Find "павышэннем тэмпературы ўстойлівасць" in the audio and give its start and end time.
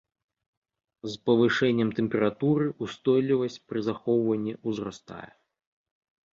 1.29-3.61